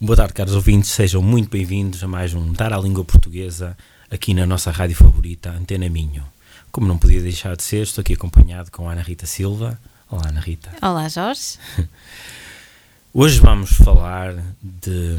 Boa 0.00 0.16
tarde, 0.16 0.34
caros 0.34 0.54
ouvintes, 0.54 0.90
sejam 0.90 1.22
muito 1.22 1.48
bem-vindos 1.50 2.02
a 2.02 2.08
mais 2.08 2.34
um 2.34 2.52
Dar 2.52 2.72
à 2.72 2.78
Língua 2.78 3.04
Portuguesa 3.04 3.76
aqui 4.10 4.34
na 4.34 4.44
nossa 4.46 4.70
rádio 4.70 4.96
favorita, 4.96 5.50
Antena 5.50 5.88
Minho. 5.88 6.24
Como 6.70 6.86
não 6.86 6.98
podia 6.98 7.22
deixar 7.22 7.56
de 7.56 7.62
ser, 7.62 7.82
estou 7.82 8.02
aqui 8.02 8.14
acompanhado 8.14 8.70
com 8.70 8.88
a 8.88 8.92
Ana 8.92 9.02
Rita 9.02 9.26
Silva. 9.26 9.78
Olá, 10.10 10.28
Ana 10.28 10.40
Rita. 10.40 10.70
Olá, 10.82 11.08
Jorge. 11.08 11.58
Hoje 13.14 13.38
vamos 13.38 13.70
falar 13.72 14.34
de 14.60 15.16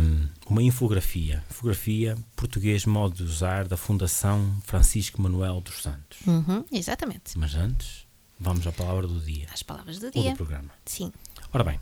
uma 0.47 0.61
infografia, 0.61 1.41
infografia 1.49 2.17
português 2.35 2.85
modo 2.85 3.15
de 3.15 3.23
usar 3.23 3.65
da 3.67 3.77
Fundação 3.77 4.53
Francisco 4.65 5.21
Manuel 5.21 5.61
dos 5.61 5.81
Santos. 5.81 6.19
Uhum, 6.27 6.65
exatamente. 6.73 7.37
Mas 7.37 7.55
antes, 7.55 8.05
vamos 8.37 8.67
à 8.67 8.71
palavra 8.73 9.07
do 9.07 9.19
dia, 9.21 9.47
As 9.53 9.63
palavras 9.63 9.97
do 9.99 10.07
ou 10.07 10.11
dia. 10.11 10.31
do 10.31 10.35
programa. 10.35 10.69
Sim. 10.85 11.11
Ora 11.53 11.63
bem, 11.63 11.79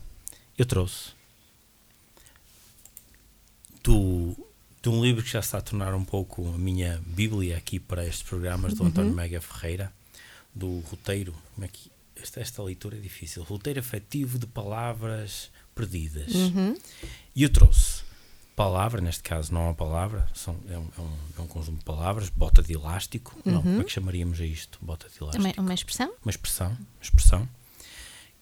eu 0.55 0.67
trouxe 0.67 1.13
do, 3.83 4.35
de 4.81 4.89
um 4.89 5.03
livro 5.03 5.23
que 5.23 5.29
já 5.29 5.39
está 5.39 5.57
a 5.57 5.61
tornar 5.61 5.93
um 5.93 6.03
pouco 6.03 6.47
a 6.47 6.57
minha 6.57 7.01
bíblia 7.05 7.57
aqui 7.57 7.79
para 7.79 8.05
estes 8.05 8.23
programas, 8.23 8.73
do 8.73 8.85
António 8.85 9.13
Mega 9.13 9.41
Ferreira, 9.41 9.91
do 10.53 10.79
roteiro. 10.79 11.35
Como 11.53 11.65
é 11.65 11.67
que, 11.67 11.91
esta, 12.15 12.39
esta 12.39 12.63
leitura 12.63 12.97
é 12.97 12.99
difícil. 12.99 13.43
Roteiro 13.43 13.79
afetivo 13.79 14.39
de 14.39 14.47
palavras 14.47 15.51
perdidas. 15.75 16.33
Uhum. 16.33 16.77
E 17.35 17.43
eu 17.43 17.49
trouxe 17.49 18.03
palavra, 18.55 19.01
neste 19.01 19.23
caso 19.23 19.53
não 19.53 19.61
é 19.61 19.63
uma 19.65 19.73
palavra, 19.73 20.27
são, 20.33 20.55
é, 20.69 20.77
um, 20.77 20.87
é, 20.97 21.01
um, 21.01 21.17
é 21.39 21.41
um 21.41 21.47
conjunto 21.47 21.79
de 21.79 21.83
palavras, 21.83 22.29
bota 22.29 22.61
de 22.61 22.73
elástico. 22.73 23.35
Não, 23.43 23.61
como 23.61 23.81
é 23.81 23.83
que 23.83 23.91
chamaríamos 23.91 24.39
a 24.39 24.45
isto? 24.45 24.77
Bota 24.81 25.07
de 25.09 25.21
elástico 25.21 25.43
Uma, 25.43 25.67
uma 25.67 25.73
expressão? 25.73 26.13
uma 26.23 26.29
expressão, 26.29 26.67
uma 26.67 27.01
expressão 27.01 27.49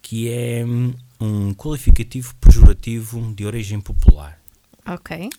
que 0.01 0.29
é 0.29 0.65
hum, 0.65 0.93
um 1.19 1.53
qualificativo 1.53 2.35
pejorativo 2.35 3.33
de 3.33 3.45
origem 3.45 3.79
popular. 3.79 4.40
Ok. 4.85 5.29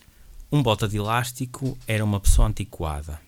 Um 0.51 0.63
bota 0.63 0.87
de 0.87 0.97
elástico 0.99 1.79
era 1.87 2.05
uma 2.05 2.21
pessoa 2.21 2.49
antiquada, 2.49 3.21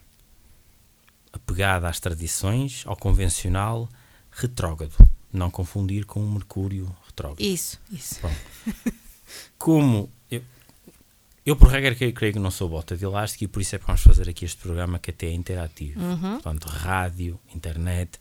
apegada 1.33 1.89
às 1.89 1.99
tradições, 1.99 2.83
ao 2.87 2.97
convencional, 2.97 3.89
retrógrado. 4.31 4.95
Não 5.33 5.51
confundir 5.51 6.05
com 6.05 6.25
o 6.25 6.31
Mercúrio 6.31 6.95
retrógrado. 7.07 7.41
Isso, 7.41 7.81
isso. 7.91 8.21
Como 9.59 10.09
eu, 10.31 10.43
eu 11.45 11.57
por 11.57 11.69
regra, 11.69 11.95
creio, 11.95 12.13
creio 12.13 12.35
que 12.35 12.39
não 12.39 12.51
sou 12.51 12.69
bota 12.69 12.97
de 12.97 13.05
elástico 13.05 13.45
e 13.45 13.49
por 13.49 13.61
isso 13.61 13.75
é 13.75 13.79
que 13.79 13.87
vamos 13.87 14.03
fazer 14.03 14.29
aqui 14.29 14.45
este 14.45 14.59
programa 14.59 14.99
que 14.99 15.11
até 15.11 15.27
é 15.27 15.33
interativo. 15.33 15.99
Portanto, 16.21 16.67
rádio, 16.67 17.41
internet. 17.55 18.19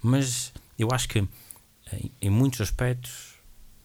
Mas 0.00 0.52
eu 0.78 0.88
acho 0.92 1.08
que 1.08 1.18
em, 1.92 2.10
em 2.20 2.30
muitos 2.30 2.60
aspectos 2.60 3.33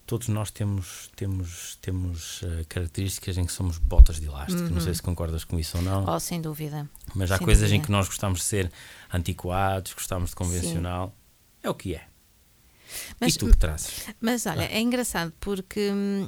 todos 0.09 0.27
nós 0.27 0.49
temos, 0.49 1.11
temos, 1.15 1.77
temos 1.79 2.41
eh, 2.41 2.65
características 2.67 3.37
em 3.37 3.45
que 3.45 3.51
somos 3.51 3.77
botas 3.77 4.19
de 4.19 4.25
elástico. 4.25 4.63
Não 4.63 4.81
sei 4.81 4.95
se 4.95 5.03
concordas 5.03 5.43
com 5.43 5.59
isso 5.59 5.77
ou 5.77 5.83
não. 5.83 6.03
Oh, 6.03 6.19
sem 6.19 6.41
dúvida. 6.41 6.89
Mas 7.13 7.31
há 7.31 7.37
sem 7.37 7.45
coisas 7.45 7.69
em 7.69 7.73
dúvida. 7.73 7.85
que 7.85 7.91
nós 7.91 8.07
gostamos 8.07 8.39
de 8.39 8.45
ser 8.45 8.71
antiquados, 9.13 9.93
gostamos 9.93 10.31
de 10.31 10.35
convencional. 10.35 11.15
É 11.61 11.69
o 11.69 11.75
que 11.75 11.93
é. 11.93 12.07
Mas, 13.21 13.35
e 13.35 13.37
tu 13.37 13.51
que 13.51 13.57
trazes? 13.57 14.07
mas 14.19 14.47
olha, 14.47 14.63
é 14.63 14.81
engraçado 14.81 15.31
porque 15.39 15.91
hum, 15.91 16.27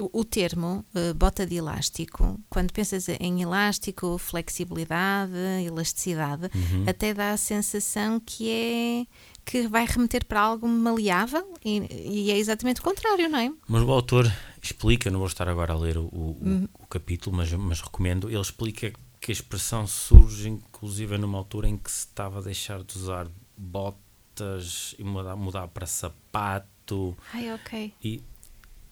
o, 0.00 0.24
termo 0.24 0.84
eh, 0.94 1.12
bota 1.12 1.46
de 1.46 1.56
elástico, 1.56 2.40
quando 2.48 2.72
pensas 2.72 3.08
em 3.08 3.42
elástico, 3.42 4.16
flexibilidade, 4.18 5.32
elasticidade, 5.66 6.50
Uhum. 6.54 6.84
até 6.88 7.12
dá 7.12 7.32
a 7.32 7.36
sensação 7.36 8.18
que 8.20 8.50
é 8.50 9.06
que 9.44 9.66
vai 9.68 9.84
remeter 9.84 10.24
para 10.24 10.40
algo 10.40 10.66
maleável 10.68 11.52
e, 11.64 11.80
e 11.90 12.30
é 12.30 12.38
exatamente 12.38 12.80
o 12.80 12.84
contrário, 12.84 13.28
não 13.28 13.38
é? 13.38 13.52
Mas 13.68 13.82
o 13.82 13.90
autor 13.90 14.32
explica, 14.62 15.10
não 15.10 15.18
vou 15.18 15.26
estar 15.28 15.48
agora 15.48 15.72
a 15.72 15.76
ler 15.78 15.98
o, 15.98 16.04
o- 16.04 16.68
o 16.78 16.86
capítulo, 16.86 17.36
mas, 17.36 17.52
mas 17.52 17.80
recomendo, 17.80 18.28
ele 18.30 18.40
explica 18.40 18.92
que 19.20 19.30
a 19.30 19.34
expressão 19.34 19.86
surge 19.86 20.48
inclusive 20.48 21.16
numa 21.18 21.38
altura 21.38 21.68
em 21.68 21.76
que 21.76 21.90
se 21.90 22.06
estava 22.06 22.38
a 22.38 22.42
deixar 22.42 22.82
de 22.82 22.96
usar 22.96 23.28
botas 23.56 24.94
e 24.98 25.04
mudar, 25.04 25.36
mudar 25.36 25.68
para 25.68 25.86
sapato 25.86 27.16
Ai, 27.32 27.52
ok. 27.54 27.94
e 28.02 28.22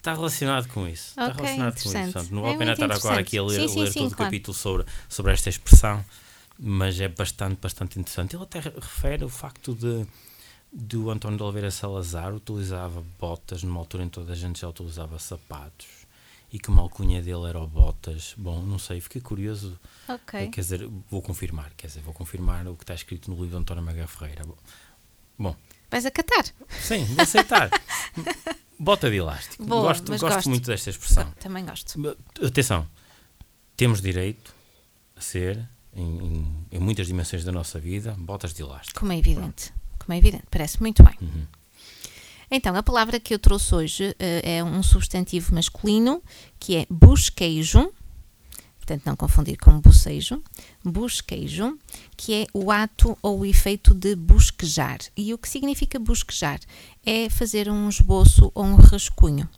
está 0.00 0.14
relacionado 0.14 0.68
com 0.68 0.88
isso. 0.88 1.10
Está 1.10 1.26
Ok, 1.26 1.36
relacionado 1.36 1.72
com 1.74 1.78
isso. 1.78 1.92
Portanto, 1.92 2.30
não 2.32 2.40
É 2.40 2.42
vale 2.42 2.54
a 2.54 2.58
pena 2.58 2.72
estar 2.72 2.92
agora 2.92 3.20
aqui 3.20 3.38
a 3.38 3.42
ler, 3.42 3.48
interessante. 3.54 3.72
Sim, 3.74 3.80
ler 3.80 3.86
sim, 3.86 3.92
sim, 3.92 3.98
todo 4.00 4.12
o 4.12 4.16
claro. 4.16 4.30
capítulo 4.30 4.56
sobre, 4.56 4.86
sobre 5.08 5.32
esta 5.32 5.48
expressão, 5.48 6.04
mas 6.58 7.00
é 7.00 7.08
bastante, 7.08 7.58
bastante 7.60 7.98
interessante. 8.00 8.34
Ele 8.34 8.42
até 8.42 8.60
refere 8.60 9.24
o 9.24 9.28
facto 9.28 9.74
de 9.74 10.06
do 10.72 11.10
António 11.10 11.36
de 11.36 11.42
Oliveira 11.42 11.70
Salazar 11.70 12.32
utilizava 12.32 13.04
botas 13.18 13.64
numa 13.64 13.80
altura 13.80 14.04
em 14.04 14.08
que 14.08 14.14
toda 14.14 14.32
a 14.32 14.36
gente 14.36 14.60
já 14.60 14.68
utilizava 14.68 15.18
sapatos 15.18 15.88
e 16.52 16.60
que 16.60 16.68
uma 16.68 16.82
alcunha 16.82 17.20
dele 17.20 17.48
era 17.48 17.58
o 17.60 17.66
botas. 17.66 18.34
Bom, 18.36 18.62
não 18.62 18.78
sei, 18.78 19.00
fiquei 19.00 19.20
curioso. 19.20 19.78
Ok. 20.08 20.48
Quer 20.48 20.60
dizer, 20.60 20.88
vou 21.10 21.20
confirmar, 21.22 21.72
quer 21.76 21.88
dizer, 21.88 22.02
vou 22.02 22.14
confirmar 22.14 22.66
o 22.68 22.76
que 22.76 22.84
está 22.84 22.94
escrito 22.94 23.30
no 23.30 23.36
livro 23.36 23.50
de 23.50 23.56
António 23.56 23.82
Maga 23.82 24.06
Ferreira. 24.06 24.44
Bom, 25.38 25.56
Vais 25.90 26.06
acatar? 26.06 26.44
sim, 26.80 27.04
vou 27.04 27.22
aceitar. 27.22 27.70
Bota 28.78 29.10
de 29.10 29.16
elástico. 29.16 29.64
Boa, 29.64 29.82
gosto 29.88 30.10
gosto 30.10 30.26
gosto. 30.26 30.48
muito 30.48 30.66
desta 30.66 30.88
expressão. 30.90 31.30
Também 31.38 31.64
gosto. 31.66 32.00
Atenção, 32.42 32.86
temos 33.76 34.00
direito 34.00 34.54
a 35.16 35.20
ser, 35.20 35.68
em, 35.94 36.46
em- 36.72 36.78
muitas 36.78 37.06
dimensões 37.06 37.44
da 37.44 37.52
nossa 37.52 37.78
vida, 37.78 38.14
botas 38.18 38.54
de 38.54 38.62
elástico. 38.62 38.98
Como 39.00 39.12
é 39.12 39.18
evidente. 39.18 39.72
Como 39.98 40.14
é 40.14 40.18
evidente. 40.18 40.44
Parece 40.50 40.80
muito 40.80 41.02
bem. 41.02 41.14
Uhum. 41.20 41.46
Então, 42.50 42.74
a 42.74 42.82
palavra 42.82 43.20
que 43.20 43.32
eu 43.34 43.38
trouxe 43.38 43.74
hoje 43.74 44.16
eh, 44.18 44.56
é 44.56 44.64
um 44.64 44.82
substantivo 44.82 45.54
masculino 45.54 46.22
que 46.58 46.76
é 46.76 46.86
busqueijo. 46.90 47.92
Portanto, 48.90 49.06
não 49.06 49.14
confundir 49.14 49.56
com 49.56 49.80
bucejo. 49.80 50.42
Busqueijo, 50.84 51.78
que 52.16 52.34
é 52.34 52.46
o 52.52 52.72
ato 52.72 53.16
ou 53.22 53.40
o 53.40 53.46
efeito 53.46 53.94
de 53.94 54.16
busquejar. 54.16 54.98
E 55.16 55.32
o 55.32 55.38
que 55.38 55.48
significa 55.48 55.96
busquejar? 55.96 56.58
É 57.06 57.30
fazer 57.30 57.70
um 57.70 57.88
esboço 57.88 58.50
ou 58.52 58.64
um 58.64 58.74
rascunho. 58.74 59.48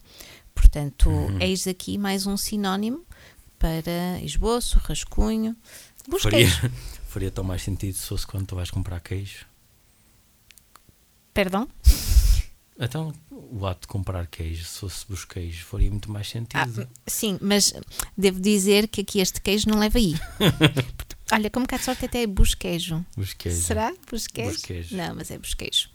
Portanto, 0.55 1.11
eis 1.41 1.67
aqui 1.67 1.97
mais 1.97 2.27
um 2.27 2.37
sinónimo 2.37 3.07
para 3.59 4.21
esboço, 4.23 4.79
rascunho. 4.81 5.57
Faria, 5.97 6.11
Busqueijo. 6.11 6.71
faria 7.09 7.31
tão 7.31 7.43
mais 7.43 7.63
sentido 7.63 7.95
se 7.95 8.07
fosse 8.07 8.27
quando 8.27 8.49
tu 8.49 8.55
vais 8.55 8.71
comprar 8.71 9.01
queijo. 9.01 9.47
Perdão? 11.33 11.67
Então, 12.85 13.13
o 13.31 13.65
ato 13.67 13.83
de 13.83 13.87
comprar 13.87 14.27
queijo, 14.27 14.65
se 14.65 14.81
fosse 14.81 15.07
busqueijo, 15.09 15.65
faria 15.65 15.89
muito 15.91 16.11
mais 16.11 16.27
Ah, 16.27 16.31
sentido. 16.31 16.89
sim, 17.07 17.39
mas 17.41 17.73
devo 18.19 18.41
dizer 18.41 18.89
que 18.89 19.03
aqui 19.03 19.21
este 19.21 19.41
queijo 19.41 19.69
não 19.69 19.79
leva 19.79 19.99
aí. 19.99 20.15
Olha, 21.33 21.49
como 21.49 21.67
cá 21.67 21.77
de 21.79 21.85
sorte 21.85 22.05
até 22.05 22.23
é 22.23 22.27
busqueijo. 22.27 23.05
busqueijo. 23.17 23.63
Será? 23.63 23.95
Busqueijo? 24.11 24.51
Busqueijo. 24.53 24.97
Não, 24.97 25.15
mas 25.15 25.31
é 25.31 25.39
busqueijo. 25.39 25.89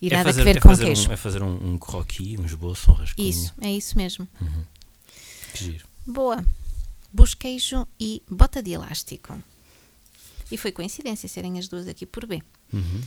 E 0.00 0.08
É 0.08 0.10
nada 0.16 0.28
fazer, 0.28 0.40
a 0.42 0.44
ver 0.44 0.56
é 0.56 0.60
com 0.60 0.68
fazer 0.68 0.84
queijo. 0.84 1.08
Um, 1.08 1.12
é 1.12 1.16
fazer 1.16 1.42
um, 1.42 1.72
um 1.72 1.78
croquis, 1.78 2.38
um 2.38 2.44
esboço, 2.44 2.90
um 2.90 2.94
rascunho. 2.94 3.28
Isso, 3.28 3.54
é 3.60 3.72
isso 3.72 3.96
mesmo. 3.96 4.28
Que 5.54 5.64
giro. 5.64 5.86
Boa. 6.06 6.44
Busqueijo 7.12 7.88
e 7.98 8.22
bota 8.30 8.62
de 8.62 8.72
elástico. 8.72 9.36
E 10.52 10.56
foi 10.56 10.70
coincidência 10.72 11.28
serem 11.28 11.58
as 11.58 11.66
duas 11.68 11.88
aqui 11.88 12.06
por 12.06 12.26
B. 12.26 12.40
Uhum. 12.72 13.00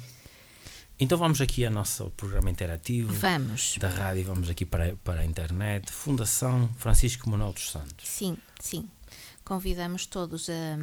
Então 1.02 1.18
vamos 1.18 1.42
aqui 1.42 1.66
ao 1.66 1.72
nosso 1.72 2.12
programa 2.12 2.52
interativo 2.52 3.12
Vamos. 3.14 3.76
da 3.80 3.90
rádio, 3.90 4.24
vamos 4.24 4.52
aqui 4.52 4.64
para, 4.64 4.96
para 4.98 5.22
a 5.22 5.26
internet. 5.26 5.92
Fundação 5.92 6.70
Francisco 6.78 7.28
Manuel 7.28 7.54
dos 7.54 7.72
Santos. 7.72 8.08
Sim, 8.08 8.38
sim. 8.60 8.88
Convidamos 9.44 10.06
todos 10.06 10.48
a, 10.48 10.78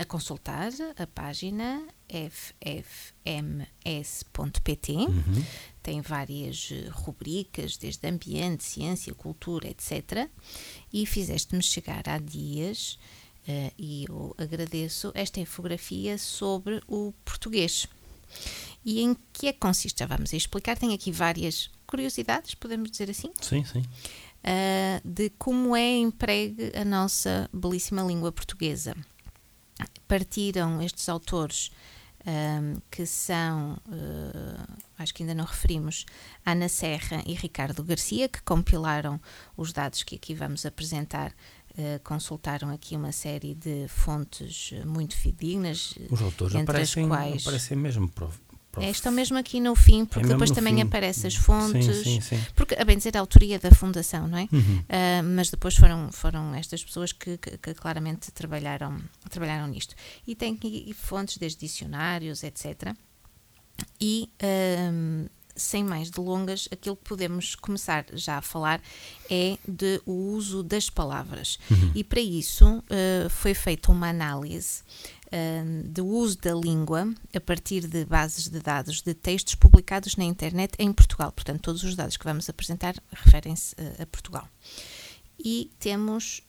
a 0.00 0.04
consultar 0.04 0.70
a 0.96 1.06
página 1.08 1.82
ffms.pt. 2.08 3.32
Uhum. 4.92 5.44
Tem 5.82 6.00
várias 6.02 6.70
rubricas, 6.92 7.76
desde 7.76 8.08
ambiente, 8.08 8.62
ciência, 8.62 9.12
cultura, 9.12 9.66
etc. 9.68 10.30
E 10.92 11.04
fizeste-me 11.04 11.64
chegar 11.64 12.08
há 12.08 12.18
dias, 12.18 12.96
eh, 13.48 13.72
e 13.76 14.04
eu 14.08 14.36
agradeço, 14.38 15.10
esta 15.16 15.40
infografia 15.40 16.16
sobre 16.16 16.80
o 16.86 17.12
português. 17.24 17.88
E 18.84 19.00
em 19.00 19.16
que 19.32 19.48
é 19.48 19.52
que 19.52 19.58
consiste? 19.58 19.98
Já 19.98 20.06
vamos 20.06 20.32
explicar. 20.32 20.76
Tem 20.76 20.94
aqui 20.94 21.12
várias 21.12 21.70
curiosidades, 21.86 22.54
podemos 22.54 22.90
dizer 22.90 23.10
assim. 23.10 23.30
Sim, 23.40 23.64
sim. 23.64 23.80
uh, 23.80 25.00
de 25.04 25.30
como 25.38 25.74
é 25.74 25.96
empregue 25.96 26.72
a 26.74 26.84
nossa 26.84 27.48
belíssima 27.52 28.02
língua 28.02 28.32
portuguesa. 28.32 28.94
Partiram 30.06 30.80
estes 30.82 31.08
autores 31.08 31.70
um, 32.26 32.80
que 32.90 33.06
são, 33.06 33.74
uh, 33.86 34.76
acho 34.98 35.14
que 35.14 35.22
ainda 35.22 35.34
não 35.34 35.44
referimos, 35.44 36.04
Ana 36.44 36.68
Serra 36.68 37.22
e 37.26 37.34
Ricardo 37.34 37.82
Garcia, 37.82 38.28
que 38.28 38.42
compilaram 38.42 39.20
os 39.56 39.72
dados 39.72 40.02
que 40.02 40.16
aqui 40.16 40.34
vamos 40.34 40.66
apresentar. 40.66 41.34
Uh, 41.78 42.00
consultaram 42.02 42.70
aqui 42.70 42.96
uma 42.96 43.12
série 43.12 43.54
de 43.54 43.86
fontes 43.86 44.72
muito 44.84 45.16
fidedignas. 45.16 45.94
Os 46.10 46.20
autores 46.20 46.54
entre 46.56 46.72
aparecem, 46.72 47.04
as 47.04 47.08
quais 47.08 47.42
aparecem 47.46 47.76
mesmo 47.76 48.08
é, 48.80 48.90
estão 48.90 49.10
mesmo 49.10 49.36
aqui 49.36 49.60
no 49.60 49.74
fim, 49.74 50.04
porque 50.04 50.26
é 50.26 50.30
depois 50.30 50.50
também 50.50 50.74
fim. 50.74 50.82
aparecem 50.82 51.28
as 51.28 51.34
fontes. 51.34 51.84
Sim, 51.84 52.04
sim, 52.04 52.20
sim. 52.20 52.46
Porque, 52.54 52.74
a 52.74 52.84
bem 52.84 52.96
dizer, 52.96 53.16
a 53.16 53.20
autoria 53.20 53.58
da 53.58 53.70
fundação, 53.70 54.28
não 54.28 54.38
é? 54.38 54.48
Uhum. 54.52 54.78
Uh, 54.78 55.34
mas 55.34 55.50
depois 55.50 55.76
foram, 55.76 56.12
foram 56.12 56.54
estas 56.54 56.84
pessoas 56.84 57.12
que, 57.12 57.38
que, 57.38 57.58
que, 57.58 57.74
claramente 57.74 58.30
trabalharam, 58.30 59.00
trabalharam 59.30 59.66
nisto. 59.66 59.94
E 60.26 60.34
tem 60.34 60.54
aqui 60.54 60.94
fontes 60.94 61.38
desde 61.38 61.58
dicionários, 61.58 62.42
etc. 62.42 62.94
E. 64.00 64.30
Uh, 64.42 65.28
sem 65.58 65.84
mais 65.84 66.10
delongas, 66.10 66.68
aquilo 66.72 66.96
que 66.96 67.04
podemos 67.04 67.54
começar 67.54 68.06
já 68.12 68.38
a 68.38 68.42
falar 68.42 68.80
é 69.30 69.58
de 69.66 70.00
o 70.06 70.12
uso 70.12 70.62
das 70.62 70.88
palavras. 70.88 71.58
Uhum. 71.70 71.92
E 71.94 72.02
para 72.02 72.20
isso 72.20 72.78
uh, 72.78 73.28
foi 73.28 73.52
feita 73.52 73.92
uma 73.92 74.08
análise 74.08 74.82
do 75.84 76.06
uso 76.06 76.38
da 76.38 76.54
língua 76.54 77.12
a 77.34 77.40
partir 77.40 77.86
de 77.86 78.04
bases 78.04 78.48
de 78.48 78.60
dados 78.60 79.02
de 79.02 79.12
textos 79.14 79.54
publicados 79.54 80.16
na 80.16 80.24
internet 80.24 80.74
em 80.78 80.92
Portugal. 80.92 81.32
Portanto, 81.32 81.60
todos 81.60 81.82
os 81.84 81.94
dados 81.94 82.16
que 82.16 82.24
vamos 82.24 82.48
apresentar 82.48 82.94
referem-se 83.12 83.74
a, 83.78 84.02
a, 84.02 84.06
Portugal. 84.06 84.48
E 85.38 85.70
temos 85.78 86.42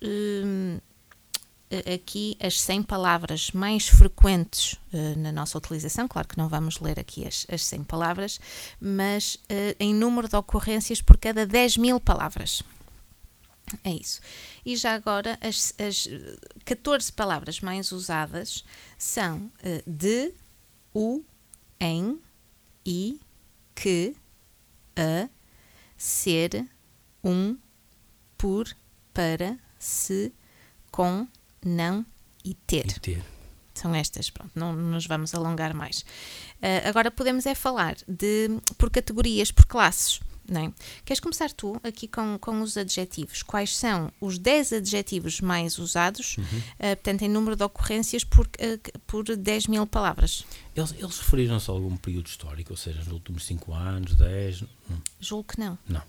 aqui 1.94 2.36
as 2.40 2.60
100 2.62 2.84
palavras 2.84 3.52
mais 3.52 3.88
frequentes 3.88 4.74
uh, 4.94 5.18
na 5.18 5.32
nossa 5.32 5.58
utilização. 5.58 6.08
Claro 6.08 6.28
que 6.28 6.38
não 6.38 6.50
vamos 6.50 6.80
ler 6.80 7.00
aqui 7.00 7.28
as, 7.28 7.46
as 7.52 7.64
100 7.66 7.84
palavras, 7.84 8.40
mas 8.82 9.36
uh, 9.36 9.76
em 9.80 9.94
número 9.94 10.28
de 10.28 10.36
ocorrências 10.36 11.02
por 11.02 11.18
cada 11.18 11.46
10 11.46 11.78
mil 11.78 12.00
palavras. 12.00 12.64
É 13.84 13.92
isso. 13.92 14.20
E 14.66 14.76
já 14.76 14.96
agora, 14.96 15.38
as, 15.42 15.74
as 15.78 16.08
14 16.66 17.12
palavras 17.14 17.60
mais 17.62 17.92
usadas 17.92 18.64
são 18.98 19.52
uh, 19.64 19.84
de, 19.86 20.34
o, 20.94 21.24
em, 21.80 22.20
i, 22.86 23.20
que, 23.76 24.16
a, 24.96 25.30
ser, 25.96 26.68
um, 27.24 27.56
por, 28.38 28.76
para, 29.14 29.58
se, 29.78 30.34
com, 30.92 31.28
não 31.64 32.06
e 32.44 32.54
ter. 32.54 32.88
E 32.88 33.00
ter. 33.00 33.24
São 33.74 33.96
estas, 33.96 34.30
pronto, 34.30 34.52
não 34.56 34.74
nos 34.74 35.08
vamos 35.08 35.34
alongar 35.34 35.74
mais. 35.74 36.02
Uh, 36.62 36.88
agora 36.88 37.10
podemos 37.10 37.46
é 37.46 37.56
falar 37.56 37.96
de 38.08 38.50
por 38.78 38.90
categorias, 38.90 39.52
por 39.52 39.66
classes. 39.66 40.20
É? 40.52 40.72
Queres 41.06 41.20
começar 41.20 41.52
tu 41.52 41.80
aqui 41.84 42.08
com, 42.08 42.38
com 42.40 42.62
os 42.62 42.76
adjetivos? 42.76 43.44
Quais 43.44 43.78
são 43.78 44.12
os 44.20 44.40
10 44.40 44.74
adjetivos 44.74 45.40
mais 45.42 45.78
usados, 45.78 46.38
uhum. 46.38 46.44
uh, 46.44 46.96
portanto, 46.96 47.22
em 47.22 47.30
número 47.30 47.56
de 47.56 47.64
ocorrências 47.64 48.24
por, 48.24 48.48
uh, 48.48 49.00
por 49.06 49.24
10 49.24 49.68
mil 49.68 49.86
palavras? 49.86 50.44
Eles, 50.76 50.92
eles 50.98 51.20
referiram-se 51.20 51.70
a 51.70 51.74
algum 51.74 51.96
período 51.96 52.26
histórico, 52.26 52.74
ou 52.74 52.78
seja, 52.78 52.98
nos 52.98 53.10
últimos 53.10 53.46
5 53.46 53.74
anos, 53.74 54.16
10? 54.16 54.64
Julgo 55.20 55.54
que 55.54 55.60
não. 55.60 55.78
Não. 55.88 56.02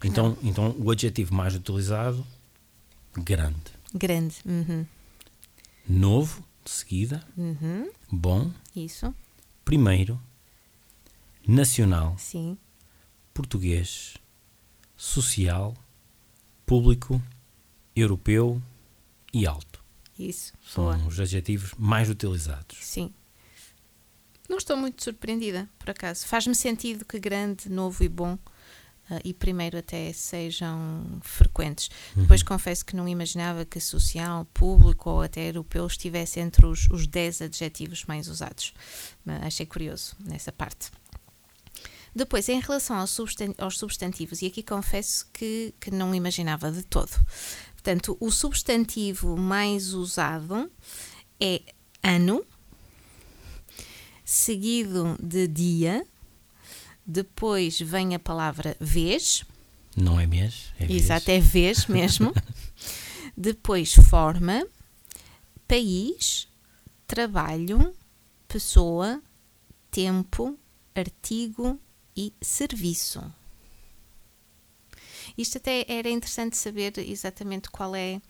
Que 0.00 0.08
então, 0.08 0.30
não. 0.30 0.38
então, 0.42 0.76
o 0.76 0.90
adjetivo 0.90 1.32
mais 1.32 1.54
utilizado, 1.54 2.26
grande. 3.16 3.73
Grande. 3.94 4.36
Uhum. 4.44 4.84
Novo, 5.88 6.44
de 6.64 6.70
seguida. 6.70 7.24
Uhum. 7.36 7.90
Bom. 8.10 8.52
Isso. 8.74 9.14
Primeiro. 9.64 10.20
Nacional. 11.46 12.16
Sim 12.18 12.58
português, 13.34 14.14
social, 14.96 15.74
público, 16.64 17.20
europeu 17.94 18.62
e 19.32 19.44
alto. 19.44 19.84
Isso. 20.16 20.52
São 20.64 20.84
boa. 20.84 20.96
os 21.08 21.18
adjetivos 21.18 21.74
mais 21.76 22.08
utilizados. 22.08 22.78
Sim. 22.80 23.12
Não 24.48 24.56
estou 24.56 24.76
muito 24.76 25.02
surpreendida, 25.02 25.68
por 25.78 25.90
acaso. 25.90 26.26
Faz-me 26.26 26.54
sentido 26.54 27.04
que 27.04 27.18
grande, 27.18 27.68
novo 27.68 28.04
e 28.04 28.08
bom 28.08 28.38
uh, 29.10 29.20
e 29.24 29.32
primeiro 29.32 29.78
até 29.78 30.12
sejam 30.12 31.20
frequentes. 31.22 31.90
Uhum. 32.14 32.22
Depois 32.22 32.42
confesso 32.42 32.84
que 32.84 32.96
não 32.96 33.08
imaginava 33.08 33.64
que 33.64 33.80
social, 33.80 34.46
público 34.54 35.10
ou 35.10 35.22
até 35.22 35.48
europeu 35.48 35.86
estivesse 35.86 36.40
entre 36.40 36.66
os, 36.66 36.88
os 36.90 37.06
10 37.06 37.42
adjetivos 37.42 38.04
mais 38.04 38.28
usados. 38.28 38.74
Mas 39.24 39.42
achei 39.42 39.66
curioso 39.66 40.16
nessa 40.20 40.52
parte. 40.52 40.90
Depois, 42.14 42.48
em 42.48 42.60
relação 42.60 42.96
aos 42.96 43.76
substantivos, 43.76 44.40
e 44.40 44.46
aqui 44.46 44.62
confesso 44.62 45.26
que, 45.32 45.74
que 45.80 45.90
não 45.90 46.14
imaginava 46.14 46.70
de 46.70 46.84
todo. 46.84 47.10
Portanto, 47.72 48.16
o 48.20 48.30
substantivo 48.30 49.36
mais 49.36 49.92
usado 49.92 50.70
é 51.40 51.60
ano, 52.02 52.44
seguido 54.24 55.18
de 55.20 55.48
dia, 55.48 56.06
depois 57.06 57.80
vem 57.80 58.14
a 58.14 58.18
palavra 58.18 58.76
vez. 58.80 59.44
Não 59.96 60.18
é 60.18 60.26
mês, 60.26 60.72
é 60.78 60.86
vez. 60.86 61.04
Exato, 61.04 61.30
é 61.30 61.38
vez 61.38 61.86
mesmo. 61.86 62.32
depois 63.36 63.94
forma, 63.94 64.66
país, 65.68 66.48
trabalho, 67.06 67.94
pessoa, 68.48 69.22
tempo, 69.90 70.58
artigo, 70.94 71.78
e 72.16 72.32
serviço. 72.40 73.22
Isto 75.36 75.58
até 75.58 75.84
era 75.88 76.08
interessante 76.08 76.56
saber 76.56 76.92
exatamente 76.98 77.70
qual 77.70 77.96
é 77.96 78.20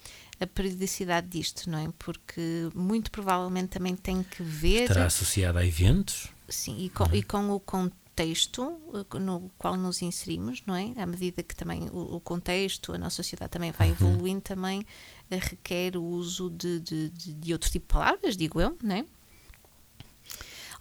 a 0.40 0.46
periodicidade 0.46 1.28
disto, 1.28 1.68
não 1.68 1.78
é? 1.78 1.92
Porque 1.98 2.70
muito 2.74 3.10
provavelmente 3.10 3.70
também 3.70 3.94
tem 3.94 4.22
que 4.22 4.42
ver. 4.42 4.82
Estará 4.82 5.06
associada 5.06 5.58
a 5.60 5.66
eventos? 5.66 6.28
Sim, 6.48 6.84
e 6.84 6.88
com, 6.88 7.04
uhum. 7.04 7.14
e 7.14 7.22
com 7.22 7.50
o 7.50 7.60
contexto 7.60 8.03
eh, 8.22 9.18
no 9.18 9.50
qual 9.58 9.76
nos 9.76 10.02
inserimos, 10.02 10.62
não 10.66 10.74
é? 10.74 10.92
À 10.96 11.06
medida 11.06 11.42
que 11.42 11.54
também 11.54 11.88
o, 11.92 12.20
contexto, 12.20 12.92
a 12.92 12.98
nossa 12.98 13.16
sociedade 13.16 13.50
também 13.50 13.72
vai 13.72 13.88
uhum. 13.88 13.94
evoluindo, 13.94 14.40
também 14.40 14.86
eh, 15.30 15.38
requer 15.38 15.96
o 15.96 16.02
uso 16.02 16.50
de, 16.50 16.80
de, 16.80 17.08
de, 17.10 17.32
de 17.32 17.52
outro 17.52 17.70
tipo 17.70 17.86
de 17.86 17.92
palavras, 17.92 18.36
digo 18.36 18.60
eu, 18.60 18.76
não 18.82 18.96
é? 18.96 19.04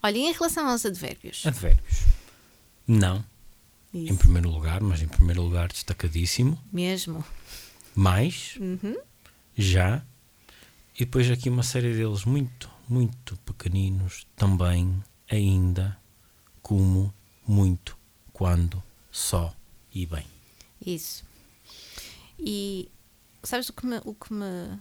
Olha, 0.01 0.17
em 0.17 0.31
relação 0.31 0.67
aos 0.67 0.85
advérbios. 0.85 1.45
Advérbios. 1.45 2.01
Não. 2.87 3.23
Isso. 3.93 4.11
Em 4.11 4.15
primeiro 4.17 4.49
lugar, 4.49 4.81
mas 4.81 5.01
em 5.01 5.07
primeiro 5.07 5.41
lugar 5.43 5.69
destacadíssimo. 5.69 6.59
Mesmo. 6.71 7.23
Mais. 7.95 8.57
Uhum. 8.59 8.97
Já. 9.55 10.03
E 10.95 11.05
depois 11.05 11.29
aqui 11.31 11.49
uma 11.49 11.63
série 11.63 11.93
deles 11.93 12.25
muito, 12.25 12.69
muito 12.89 13.37
pequeninos. 13.45 14.27
Também, 14.35 15.01
ainda, 15.29 15.97
como, 16.61 17.13
muito, 17.47 17.97
quando, 18.31 18.81
só 19.11 19.55
e 19.93 20.05
bem. 20.05 20.25
Isso. 20.85 21.23
E 22.37 22.89
sabes 23.41 23.69
o 23.69 23.73
que 23.73 23.85
me, 23.85 24.01
o 24.05 24.13
que 24.13 24.33
me, 24.33 24.79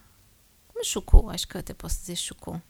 me 0.74 0.84
chocou? 0.84 1.30
Acho 1.30 1.46
que 1.46 1.56
eu 1.56 1.60
até 1.60 1.74
posso 1.74 2.00
dizer 2.00 2.16
chocou 2.16 2.60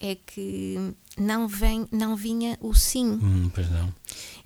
é 0.00 0.14
que 0.14 0.94
não, 1.16 1.48
vem, 1.48 1.86
não 1.90 2.16
vinha 2.16 2.56
o 2.60 2.74
sim. 2.74 3.18
Hum, 3.22 3.50
pois 3.52 3.70
não. 3.70 3.92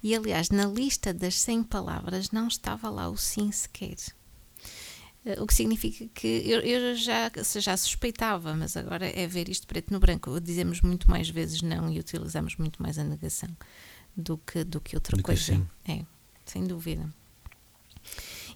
E 0.02 0.14
aliás, 0.14 0.50
na 0.50 0.66
lista 0.66 1.12
das 1.12 1.40
100 1.40 1.64
palavras 1.64 2.30
não 2.30 2.48
estava 2.48 2.88
lá 2.90 3.08
o 3.08 3.16
sim 3.16 3.52
sequer. 3.52 3.96
Eh, 5.24 5.40
o 5.40 5.46
que 5.46 5.54
significa 5.54 6.06
que 6.14 6.26
eu, 6.26 6.60
eu 6.60 6.96
já, 6.96 7.30
já 7.60 7.76
suspeitava, 7.76 8.54
mas 8.54 8.76
agora 8.76 9.06
é 9.06 9.26
ver 9.26 9.48
isto 9.48 9.66
preto 9.66 9.92
no 9.92 10.00
branco. 10.00 10.40
Dizemos 10.40 10.80
muito 10.80 11.10
mais 11.10 11.28
vezes 11.28 11.62
não 11.62 11.90
e 11.90 11.98
utilizamos 11.98 12.56
muito 12.56 12.82
mais 12.82 12.98
a 12.98 13.04
negação 13.04 13.50
do 14.16 14.38
que, 14.38 14.64
do 14.64 14.81
que 14.81 14.97
outra 14.97 15.16
do 15.16 15.23
coisa. 15.23 15.66
Que 15.85 15.92
é, 15.92 16.04
sem 16.45 16.64
dúvida. 16.64 17.12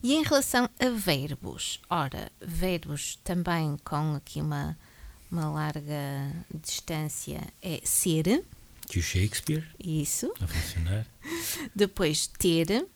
E 0.03 0.15
em 0.15 0.23
relação 0.23 0.69
a 0.79 0.89
verbos, 0.91 1.81
ora, 1.89 2.31
verbos 2.41 3.19
também 3.25 3.77
com 3.85 4.15
aqui 4.15 4.41
uma, 4.41 4.77
uma 5.31 5.51
larga 5.51 6.33
distância 6.63 7.41
é 7.63 7.81
ser. 7.85 8.45
Que 8.87 8.99
o 8.99 9.03
Shakespeare. 9.03 9.67
Isso. 9.83 10.33
A 10.41 10.47
funcionar. 10.47 11.07
Depois 11.75 12.27
ter, 12.27 12.87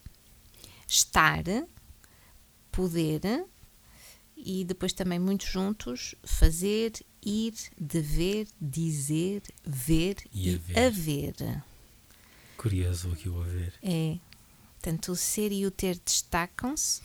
estar, 0.87 1.45
poder 2.71 3.21
e 4.37 4.65
depois 4.65 4.93
também 4.93 5.19
muito 5.19 5.45
juntos 5.45 6.15
fazer, 6.23 6.93
ir, 7.23 7.55
dever, 7.79 8.49
dizer, 8.61 9.43
ver 9.65 10.17
e, 10.33 10.51
e 10.51 10.55
haver. 10.55 10.79
haver. 10.79 11.65
Curioso 12.61 13.11
aqui 13.13 13.29
o 13.29 13.41
haver. 13.41 13.73
É. 13.83 14.17
Portanto, 14.81 15.13
o 15.13 15.17
ser 15.17 15.51
e 15.53 15.65
o 15.67 15.71
ter 15.71 15.99
destacam-se 16.05 17.01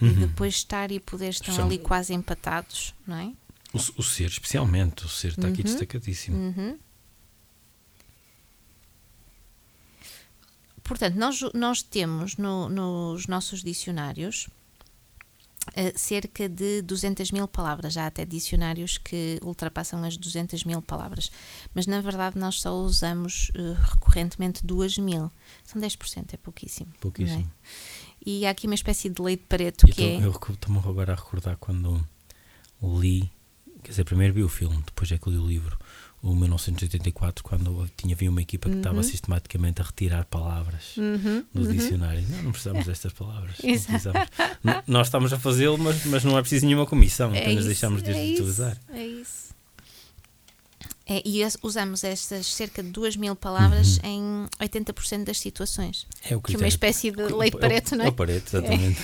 e 0.00 0.08
depois 0.10 0.54
estar 0.54 0.90
e 0.90 0.98
poder 1.00 1.28
estar 1.30 1.52
Chama- 1.52 1.66
ali 1.66 1.78
quase 1.78 2.12
empatados, 2.14 2.94
não 3.06 3.16
é? 3.16 3.32
O, 3.72 3.78
o 4.00 4.02
ser, 4.02 4.28
especialmente, 4.28 5.04
o 5.04 5.08
ser 5.08 5.28
está 5.30 5.46
aqui 5.48 5.58
Uhum. 5.60 5.64
destacadíssimo. 5.66 6.36
Uhum. 6.36 6.78
Portanto, 10.82 11.16
nós, 11.16 11.40
nós 11.54 11.82
temos 11.82 12.36
no- 12.36 12.68
nos 12.68 13.26
nossos 13.26 13.62
dicionários 13.62 14.48
cerca 15.96 16.48
de 16.48 16.82
200 16.82 17.30
mil 17.30 17.46
palavras. 17.48 17.96
Há 17.96 18.06
até 18.06 18.24
dicionários 18.24 18.98
que 18.98 19.38
ultrapassam 19.42 20.02
as 20.04 20.16
200 20.16 20.64
mil 20.64 20.82
palavras. 20.82 21.30
Mas, 21.74 21.86
na 21.86 22.00
verdade, 22.00 22.38
nós 22.38 22.60
só 22.60 22.74
usamos 22.76 23.50
eh, 23.54 23.76
recorrentemente 23.90 24.64
2 24.66 24.98
mil. 24.98 25.30
São 25.64 25.80
10%, 25.80 26.34
é 26.34 26.36
pouquíssimo. 26.36 26.92
Pouquíssimo. 27.00 27.38
não 27.38 27.44
é? 27.44 28.18
E 28.24 28.46
há 28.46 28.50
aqui 28.50 28.66
uma 28.66 28.74
espécie 28.74 29.08
de 29.08 29.22
lei 29.22 29.36
de 29.36 29.44
Pareto 29.44 29.88
E 29.88 29.92
que 29.92 30.02
então, 30.02 30.22
é... 30.22 30.26
Eu 30.26 30.54
estou-me 30.54 30.78
agora 30.78 31.12
a 31.12 31.16
recordar 31.16 31.56
quando 31.56 32.04
li, 32.82 33.30
quer 33.82 33.90
dizer, 33.90 34.04
primeiro 34.04 34.34
vi 34.34 34.42
o 34.42 34.48
filme, 34.48 34.82
depois 34.84 35.10
é 35.12 35.18
que 35.18 35.30
li 35.30 35.38
o 35.38 35.46
livro, 35.46 35.78
o 36.22 36.34
1984, 36.34 37.44
quando 37.44 37.88
tinha 37.96 38.14
havia 38.14 38.28
uma 38.30 38.42
equipa 38.42 38.68
que 38.68 38.76
estava 38.76 38.96
Uhum. 38.96 39.02
sistematicamente 39.02 39.80
a 39.80 39.84
retirar 39.84 40.24
palavras 40.24 40.96
Uhum, 40.96 41.44
do 41.54 41.62
uhum. 41.62 41.72
dicionário. 41.72 42.24
Não, 42.28 42.42
não 42.44 42.50
precisamos 42.52 42.84
destas 42.86 43.12
palavras. 43.12 43.56
Precisamos. 43.56 44.20
Nós 44.86 45.06
estamos 45.06 45.32
a 45.32 45.38
fazê-lo, 45.38 45.78
mas, 45.78 46.04
mas 46.06 46.24
não 46.24 46.36
é 46.36 46.40
preciso 46.40 46.66
nenhuma 46.66 46.86
comissão, 46.86 47.32
É 47.34 47.38
apenas 47.40 47.58
isso, 47.60 47.66
deixamos 47.66 48.02
de 48.02 48.10
é 48.10 48.12
as 48.14 48.18
isso, 48.18 48.32
utilizar. 48.42 48.76
É 48.92 49.06
isso. 49.06 49.48
É, 51.10 51.22
e 51.24 51.40
usamos 51.62 52.04
estas 52.04 52.46
cerca 52.48 52.82
de 52.82 52.90
2 52.90 53.16
mil 53.16 53.34
palavras 53.34 53.98
em 54.04 54.46
80% 54.60 55.24
das 55.24 55.40
situações. 55.40 56.06
É 56.22 56.36
o 56.36 56.40
Que 56.42 56.54
é 56.54 56.58
uma 56.58 56.68
espécie 56.68 57.10
de 57.10 57.22
lei 57.22 57.50
de 57.50 57.56
É 57.56 57.60
Pareto, 57.60 57.96
não 57.96 58.04
É 58.04 58.08
é? 58.08 58.10
o 58.10 58.12
Pareto, 58.12 58.56
exatamente. 58.56 59.00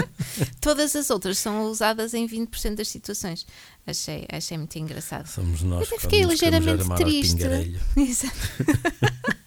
Todas 0.62 0.96
as 0.96 1.10
outras 1.10 1.36
são 1.36 1.64
usadas 1.64 2.14
em 2.14 2.26
20% 2.26 2.76
das 2.76 2.88
situações. 2.88 3.46
Achei, 3.86 4.26
achei 4.32 4.56
muito 4.56 4.78
engraçado. 4.78 5.26
Somos 5.26 5.62
nós 5.62 5.82
até 5.82 5.90
quando 5.90 6.00
fiquei 6.00 6.22
ligeiramente 6.22 6.88
triste. 6.96 7.42
Exato. 7.96 9.41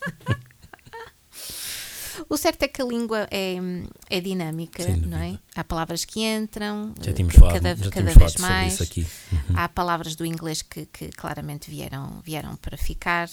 O 2.35 2.37
certo 2.37 2.63
é 2.63 2.67
que 2.67 2.81
a 2.81 2.85
língua 2.85 3.29
é, 3.31 3.55
é 4.09 4.19
dinâmica, 4.19 4.85
não 5.07 5.17
é? 5.17 5.39
Há 5.55 5.63
palavras 5.63 6.03
que 6.03 6.19
entram 6.19 6.93
Já 7.01 7.13
tínhamos 7.13 7.33
falado, 7.33 7.53
cada, 7.53 7.75
já 7.77 7.89
cada 7.89 8.11
vez 8.13 8.35
mais. 8.35 8.73
isso 8.73 8.83
aqui. 8.83 9.07
Há 9.55 9.69
palavras 9.69 10.17
do 10.17 10.25
inglês 10.25 10.61
que, 10.61 10.85
que 10.85 11.07
claramente 11.13 11.71
vieram, 11.71 12.19
vieram 12.25 12.57
para 12.57 12.77
ficar, 12.77 13.29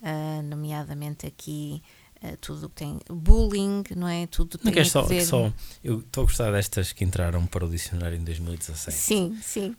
ah, 0.00 0.42
nomeadamente 0.44 1.26
aqui 1.26 1.82
ah, 2.22 2.36
tudo 2.40 2.68
que 2.68 2.76
tem 2.76 3.00
bullying, 3.10 3.82
não 3.96 4.06
é? 4.06 4.28
Tudo 4.28 4.58
Não 4.58 4.70
tem 4.70 4.74
queres 4.74 4.90
a 4.90 4.92
só, 4.92 5.02
ver. 5.02 5.26
só. 5.26 5.52
Eu 5.82 5.98
estou 5.98 6.22
a 6.22 6.26
gostar 6.28 6.52
destas 6.52 6.92
que 6.92 7.02
entraram 7.02 7.44
para 7.46 7.64
o 7.64 7.68
dicionário 7.68 8.16
em 8.16 8.22
2017. 8.22 8.96
Sim, 8.96 9.36
sim. 9.42 9.74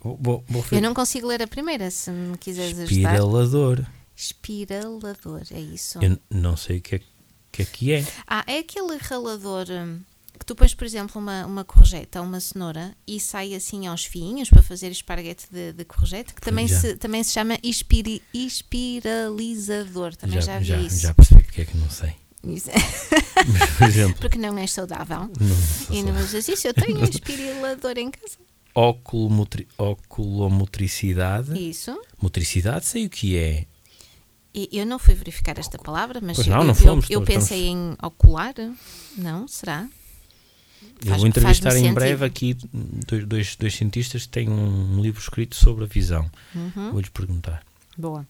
Vou, 0.00 0.44
vou 0.48 0.64
Eu 0.70 0.80
não 0.80 0.94
consigo 0.94 1.26
ler 1.26 1.42
a 1.42 1.48
primeira, 1.48 1.90
se 1.90 2.12
me 2.12 2.38
quiseres 2.38 2.78
ajudar. 2.78 3.14
Espiralador. 3.14 3.84
Espiralador, 4.14 5.42
é 5.50 5.58
isso. 5.58 5.98
Eu 6.00 6.16
não 6.30 6.56
sei 6.56 6.78
o 6.78 6.80
que 6.80 6.94
é 6.94 6.98
que 7.00 7.11
é. 7.60 7.64
Que 7.66 7.92
é. 7.92 8.06
Ah, 8.26 8.42
é 8.46 8.58
aquele 8.60 8.96
ralador 8.96 9.66
hum, 9.70 10.00
que 10.38 10.46
tu 10.46 10.54
pões, 10.56 10.72
por 10.72 10.84
exemplo, 10.86 11.20
uma, 11.20 11.44
uma 11.44 11.64
corjeta 11.64 12.20
ou 12.20 12.26
uma 12.26 12.40
cenoura 12.40 12.94
e 13.06 13.20
sai 13.20 13.54
assim 13.54 13.86
aos 13.86 14.04
fiinhos 14.06 14.48
para 14.48 14.62
fazer 14.62 14.90
esparguete 14.90 15.46
de, 15.52 15.72
de 15.74 15.84
corjeta, 15.84 16.32
que 16.32 16.40
também 16.40 16.66
Já. 16.66 16.80
se, 16.80 16.96
também 16.96 17.22
se 17.22 17.32
chama 17.32 17.58
espiri, 17.62 18.22
espiralizador. 18.32 20.16
Também 20.16 20.40
já, 20.40 20.58
vi 20.58 20.64
já, 20.64 20.76
isso. 20.78 21.00
já 21.00 21.12
percebi 21.14 21.42
porque 21.44 21.60
é 21.60 21.64
que 21.64 21.76
não 21.76 21.90
sei. 21.90 22.14
Mas, 22.44 22.64
por 23.78 23.86
exemplo, 23.86 24.18
Porque 24.20 24.38
não 24.38 24.58
és 24.58 24.72
saudável. 24.72 25.30
não, 25.40 25.96
E 25.96 26.02
não 26.02 26.18
usas 26.20 26.48
isso, 26.48 26.66
eu 26.66 26.74
tenho 26.74 26.98
um 26.98 27.04
espirilador 27.06 27.96
em 27.98 28.10
casa. 28.10 28.36
Oculomotri, 28.74 29.68
oculomotricidade. 29.78 31.52
Isso. 31.70 31.96
Motricidade, 32.20 32.84
sei 32.86 33.06
o 33.06 33.10
que 33.10 33.36
é. 33.36 33.66
Eu 34.54 34.84
não 34.84 34.98
fui 34.98 35.14
verificar 35.14 35.58
esta 35.58 35.78
palavra, 35.78 36.20
mas 36.22 36.36
Pois 36.36 36.46
eu, 36.46 36.52
não, 36.54 36.60
eu- 36.60 36.64
não 36.66 36.70
eu- 36.72 36.74
fomos, 36.74 37.10
eu, 37.10 37.20
estamos- 37.22 37.26
pensei 37.26 37.68
em 37.68 37.96
ocular. 38.02 38.54
Não? 39.16 39.48
Será? 39.48 39.88
Eu 41.00 41.08
Faz- 41.08 41.18
vou 41.20 41.28
entrevistar 41.28 41.76
em 41.76 41.92
breve 41.94 42.24
aqui 42.24 42.56
dois, 43.06 43.24
dois, 43.26 43.56
dois 43.56 43.74
cientistas 43.74 44.22
que 44.22 44.28
têm 44.28 44.48
um 44.50 45.00
livro 45.00 45.20
escrito 45.20 45.56
sobre 45.56 45.84
a 45.84 45.86
visão. 45.86 46.30
Uhum. 46.54 46.90
Vou-lhes 46.92 47.08
perguntar. 47.08 47.64
Boa. 47.96 48.26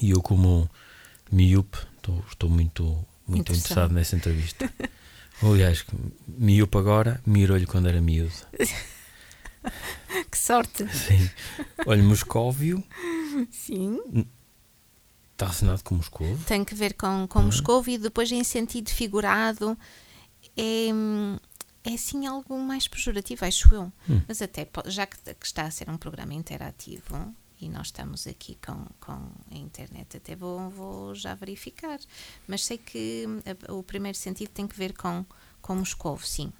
E 0.00 0.10
eu, 0.10 0.20
como 0.20 0.68
miúpe, 1.30 1.78
estou, 1.96 2.24
estou 2.28 2.50
muito, 2.50 3.04
muito 3.26 3.52
Interessado. 3.52 3.92
nessa 3.92 4.16
entrevista. 4.16 4.72
Aliás, 5.42 5.84
miúpe 6.26 6.76
agora, 6.78 7.20
mirou-lhe 7.26 7.66
quando 7.66 7.88
era 7.88 8.00
miúdo. 8.00 8.32
Que 10.30 10.36
sorte. 10.38 10.86
Sim. 10.92 11.30
Olha, 11.86 12.02
Moscóvio 12.02 12.82
Sim. 13.50 14.00
Está 15.42 15.46
relacionado 15.46 15.82
com 15.82 15.94
Moscou. 15.96 16.38
tem 16.46 16.64
que 16.64 16.74
ver 16.74 16.94
com, 16.94 17.26
com 17.28 17.42
Moscou 17.42 17.82
e 17.86 17.98
depois 17.98 18.30
em 18.32 18.42
sentido 18.44 18.88
figurado 18.90 19.76
é, 20.56 20.88
é 21.84 21.94
assim 21.94 22.26
algo 22.26 22.58
mais 22.58 22.86
pejorativo, 22.88 23.44
acho 23.44 23.74
eu. 23.74 23.92
Hum. 24.08 24.22
Mas 24.28 24.40
até, 24.42 24.68
já 24.86 25.06
que, 25.06 25.16
que 25.34 25.46
está 25.46 25.62
a 25.62 25.70
ser 25.70 25.88
um 25.90 25.96
programa 25.96 26.34
interativo 26.34 27.34
e 27.60 27.68
nós 27.68 27.86
estamos 27.88 28.26
aqui 28.26 28.58
com, 28.64 28.86
com 29.00 29.12
a 29.50 29.54
internet, 29.54 30.16
até 30.16 30.34
vou, 30.34 30.68
vou 30.70 31.14
já 31.14 31.34
verificar. 31.34 31.98
Mas 32.48 32.64
sei 32.64 32.76
que 32.78 33.24
hum, 33.28 33.40
a- 33.68 33.72
o 33.72 33.82
primeiro 33.82 34.18
sentido 34.18 34.48
tem 34.50 34.66
que 34.66 34.76
ver 34.76 34.92
com, 34.94 35.24
com 35.60 35.76
Moscou, 35.76 36.18
sim. 36.18 36.52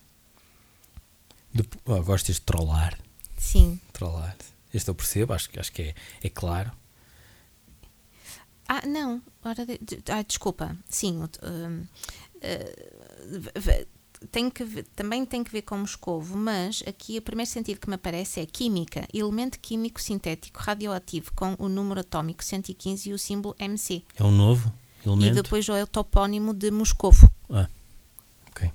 Oh, 1.84 2.02
gostas 2.02 2.36
de 2.36 2.42
trollar? 2.42 2.98
Sim. 3.36 3.78
Trollar. 3.92 4.36
Este 4.72 4.88
eu 4.88 4.94
percebo, 4.94 5.32
acho, 5.34 5.50
que- 5.50 5.58
acho 5.60 5.72
que 5.72 5.82
é, 5.82 5.94
é 6.22 6.28
claro. 6.30 6.70
Ah, 8.74 8.86
não. 8.86 9.20
Ora, 9.44 9.66
de- 9.66 9.78
ah, 10.10 10.22
desculpa. 10.22 10.74
Sim. 10.88 11.28
v- 12.40 13.52
v- 13.60 13.86
tem 14.30 14.48
que 14.48 14.64
ver- 14.64 14.86
também 14.96 15.26
tem 15.26 15.44
que 15.44 15.50
ver 15.52 15.60
com 15.62 15.76
Moscovo, 15.76 16.38
mas 16.38 16.82
aqui 16.86 17.18
o 17.18 17.22
primeiro 17.22 17.50
sentido 17.50 17.78
que 17.78 17.88
me 17.88 17.96
aparece 17.96 18.40
é 18.40 18.46
química, 18.46 19.06
elemento 19.12 19.58
químico 19.60 20.00
sintético 20.00 20.58
radioativo 20.60 21.32
com 21.34 21.54
o 21.58 21.68
número 21.68 22.00
atômico 22.00 22.42
115 22.42 23.10
e 23.10 23.12
o 23.12 23.18
símbolo 23.18 23.54
MC. 23.58 24.02
É 24.16 24.24
um 24.24 24.30
novo 24.30 24.72
E 25.04 25.08
elemento. 25.08 25.42
depois 25.42 25.68
é 25.68 25.82
o 25.82 25.86
topónimo 25.86 26.54
de 26.54 26.70
Moscovo. 26.70 27.30
Ah, 27.50 27.68
ok. 28.48 28.70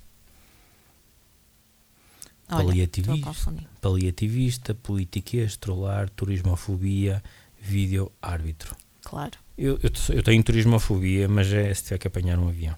Olha, 2.50 2.64
Paliativista. 2.66 3.56
Paliativista, 3.80 4.74
politiquês, 4.74 5.56
trollar, 5.56 6.08
turismofobia, 6.10 7.20
vídeo 7.60 8.12
árbitro. 8.22 8.76
Claro. 9.02 9.38
Eu, 9.58 9.78
eu, 9.82 9.90
eu 10.14 10.22
tenho 10.22 10.42
turismofobia, 10.42 11.28
mas 11.28 11.52
é 11.52 11.74
se 11.74 11.82
tiver 11.84 11.98
que 11.98 12.06
apanhar 12.06 12.38
um 12.38 12.48
avião. 12.48 12.76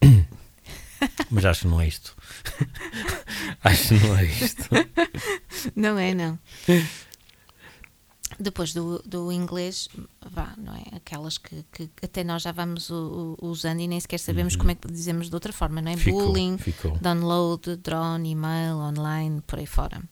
mas 1.30 1.44
acho 1.44 1.60
que 1.62 1.66
não 1.68 1.80
é 1.80 1.86
isto. 1.88 2.16
acho 3.62 3.88
que 3.88 3.94
não 4.06 4.16
é 4.16 4.24
isto. 4.24 4.68
Não 5.76 5.98
é, 5.98 6.14
não. 6.14 6.38
Depois 8.40 8.72
do, 8.74 9.00
do 9.06 9.30
inglês, 9.32 9.88
vá, 10.30 10.52
não 10.58 10.74
é? 10.74 10.96
Aquelas 10.96 11.38
que, 11.38 11.64
que 11.72 11.88
até 12.02 12.22
nós 12.24 12.42
já 12.42 12.52
vamos 12.52 12.90
u- 12.90 13.36
u- 13.40 13.46
usando 13.46 13.80
e 13.80 13.88
nem 13.88 13.98
sequer 14.00 14.18
sabemos 14.18 14.56
como 14.56 14.70
é 14.70 14.74
que 14.74 14.90
dizemos 14.90 15.28
de 15.28 15.34
outra 15.34 15.52
forma, 15.52 15.80
não 15.80 15.90
é? 15.90 15.94
Uhum. 15.94 16.00
Ficou, 16.00 16.26
Bullying, 16.26 16.58
ficou. 16.58 16.98
download, 16.98 17.76
drone, 17.76 18.30
email, 18.32 18.76
online, 18.76 19.40
por 19.46 19.58
aí 19.58 19.66
fora. 19.66 20.02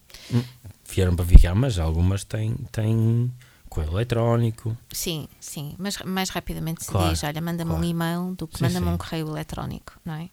Vieram 0.89 1.17
para 1.17 1.25
ficar, 1.27 1.55
mas 1.55 1.79
algumas 1.79 2.25
têm, 2.25 2.55
têm 2.73 3.31
correio 3.75 3.93
eletrónico. 3.93 4.77
Sim, 4.93 5.29
sim, 5.41 5.75
mas 5.79 5.97
mais 5.99 6.29
rapidamente 6.31 6.85
se 6.85 6.91
Claro, 6.91 7.11
diz, 7.13 7.23
olha, 7.25 7.41
manda-me 7.41 7.71
claro. 7.71 7.85
um 7.85 7.89
e-mail 7.89 8.35
do 8.37 8.47
que 8.49 8.63
manda-me 8.63 8.87
um 8.89 8.97
correio 8.99 9.29
eletrónico, 9.29 9.99
não 10.05 10.15
é? 10.15 10.25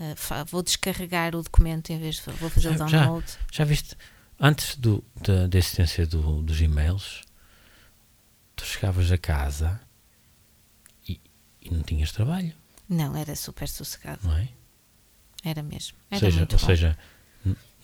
Uh, 0.00 0.44
vou 0.46 0.62
descarregar 0.62 1.36
o 1.36 1.42
documento 1.42 1.90
em 1.90 1.98
vez 1.98 2.16
de 2.16 2.22
vou 2.32 2.48
fazer 2.50 2.68
o 2.70 2.72
Já- 2.78 2.86
já. 2.86 3.00
download. 3.04 3.26
Já 3.52 3.64
viste, 3.64 3.96
antes 4.40 4.76
do, 4.76 5.04
da, 5.22 5.46
da 5.46 5.58
existência 5.58 6.06
do, 6.06 6.40
dos 6.42 6.60
e-mails, 6.60 7.22
tu 8.56 8.64
chegavas 8.64 9.12
a 9.12 9.18
casa 9.18 9.78
e, 11.08 11.20
e 11.60 11.70
não 11.70 11.82
tinhas 11.82 12.12
trabalho, 12.12 12.52
Não, 12.88 13.14
era 13.14 13.36
super 13.36 13.68
sossegado, 13.68 14.20
não 14.26 14.36
é? 14.36 14.48
era 15.44 15.62
mesmo. 15.62 15.96
Ou 16.10 16.16
Era 16.16 16.20
seja, 16.26 16.38
muito 16.38 16.52
ou 16.54 16.58
seja 16.58 16.98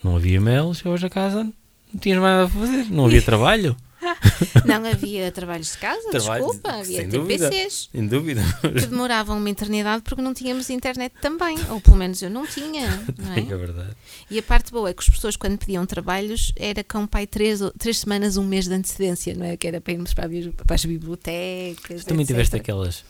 não 0.03 0.15
havia 0.15 0.35
e-mail, 0.37 0.73
chegavas 0.73 1.03
a 1.03 1.09
casa, 1.09 1.43
não 1.43 1.99
tinhas 1.99 2.19
mais 2.19 2.35
nada 2.37 2.45
a 2.45 2.49
fazer, 2.49 2.91
não 2.91 3.05
havia 3.05 3.21
trabalho. 3.23 3.77
Não 4.65 4.85
havia 4.85 5.31
trabalhos 5.31 5.71
de 5.71 5.77
casa, 5.79 6.09
Trabalho, 6.09 6.45
desculpa, 6.45 6.69
havia 6.71 6.97
sem 6.97 7.09
dúvida. 7.09 7.49
TPCs 7.49 7.89
Sem 7.91 8.07
dúvida. 8.07 8.41
que 8.61 8.85
demoravam 8.85 9.37
uma 9.37 9.49
eternidade 9.49 10.03
porque 10.03 10.21
não 10.21 10.33
tínhamos 10.33 10.69
internet 10.69 11.13
também, 11.21 11.57
ou 11.69 11.81
pelo 11.81 11.95
menos 11.97 12.21
eu 12.21 12.29
não 12.29 12.45
tinha, 12.45 12.87
não 13.17 13.33
É 13.33 13.39
é? 13.39 13.57
verdade. 13.57 13.95
E 14.29 14.37
a 14.37 14.43
parte 14.43 14.71
boa 14.71 14.89
é 14.89 14.93
que 14.93 15.01
as 15.01 15.09
pessoas 15.09 15.35
quando 15.35 15.57
pediam 15.57 15.85
trabalhos 15.85 16.51
era 16.55 16.83
com 16.83 17.07
pai 17.07 17.25
três, 17.25 17.59
três 17.79 17.99
semanas, 17.99 18.37
um 18.37 18.43
mês 18.43 18.67
de 18.67 18.73
antecedência, 18.73 19.33
não 19.35 19.45
é? 19.45 19.57
Que 19.57 19.67
era 19.67 19.81
para 19.81 19.93
irmos 19.93 20.13
para, 20.13 20.29
para 20.65 20.75
as 20.75 20.85
bibliotecas. 20.85 22.03
Tu 22.03 22.07
também 22.07 22.21
etc. 22.23 22.27
tiveste 22.35 22.55
aquelas, 22.55 23.05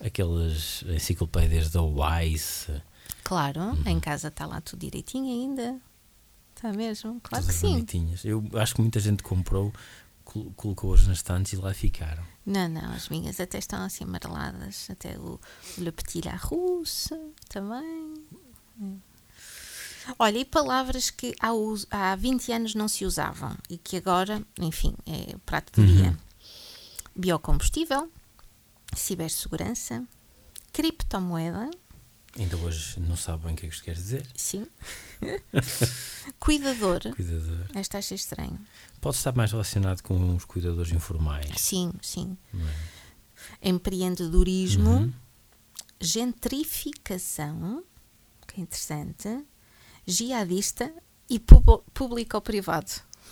aquelas 0.00 0.84
enciclopédias 0.88 1.70
da 1.70 1.82
Wise. 1.82 2.80
Claro, 3.24 3.60
Uhum. 3.60 3.82
em 3.86 4.00
casa 4.00 4.28
está 4.28 4.46
lá 4.46 4.60
tudo 4.60 4.80
direitinho 4.80 5.26
ainda. 5.26 5.76
Está 6.54 6.72
mesmo? 6.72 7.20
Claro 7.22 7.44
Todas 7.44 7.46
que 7.56 7.60
sim. 7.60 7.72
bonitinhas. 7.72 8.24
Eu 8.24 8.42
acho 8.54 8.74
que 8.74 8.80
muita 8.80 8.98
gente 8.98 9.22
comprou, 9.22 9.72
colocou-as 10.56 11.06
nas 11.06 11.18
estantes 11.18 11.52
e 11.52 11.56
lá 11.56 11.72
ficaram. 11.72 12.22
Não, 12.44 12.68
não, 12.68 12.92
as 12.92 13.08
minhas 13.08 13.40
até 13.40 13.58
estão 13.58 13.82
assim 13.82 14.04
amareladas. 14.04 14.88
Até 14.90 15.18
o 15.18 15.40
Le 15.78 15.92
Petit 15.92 16.22
La 16.24 16.38
também. 17.48 18.14
É. 18.82 19.08
Olha, 20.18 20.38
e 20.38 20.44
palavras 20.44 21.10
que 21.10 21.34
há, 21.40 21.50
há 21.90 22.16
20 22.16 22.52
anos 22.52 22.74
não 22.74 22.88
se 22.88 23.04
usavam 23.04 23.56
e 23.68 23.76
que 23.76 23.96
agora, 23.96 24.42
enfim, 24.58 24.94
é 25.06 25.36
prato 25.44 25.72
do 25.72 25.86
dia. 25.86 26.16
Biocombustível, 27.14 28.10
cibersegurança, 28.96 30.04
criptomoeda, 30.72 31.70
Ainda 32.36 32.56
hoje 32.58 33.00
não 33.00 33.16
sabe 33.16 33.44
bem 33.44 33.54
o 33.54 33.56
que 33.56 33.66
é 33.66 33.68
que 33.68 33.74
isto 33.74 33.84
quer 33.84 33.94
dizer. 33.94 34.26
sim, 34.34 34.66
cuidador. 36.38 37.00
Cuidador. 37.14 37.66
Esta 37.74 37.98
achei 37.98 38.14
estranho. 38.16 38.58
Pode 39.00 39.16
estar 39.16 39.32
mais 39.34 39.50
relacionado 39.52 40.02
com 40.02 40.34
os 40.36 40.44
cuidadores 40.44 40.92
informais. 40.92 41.50
Sim, 41.60 41.92
sim. 42.02 42.36
é? 43.62 43.68
Empreendedorismo, 43.70 44.90
Uhum. 44.90 45.12
gentrificação, 46.00 47.82
que 48.46 48.60
é 48.60 48.62
interessante, 48.62 49.44
jihadista 50.06 50.92
e 51.28 51.38
pubo- 51.38 51.84
público-privado. 51.92 52.90